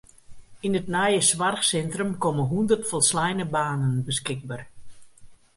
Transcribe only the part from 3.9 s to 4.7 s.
beskikber.